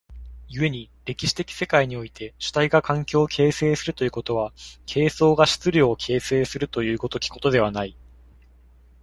[0.47, 4.51] 故に歴史的世界において主体が環境を形成するということは、
[4.87, 7.95] 形相が質料を形成するという如きことではない。